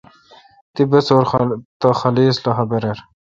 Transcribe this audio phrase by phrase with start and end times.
[0.73, 1.23] تی بسور
[1.79, 2.97] تہ خاصلخہ برر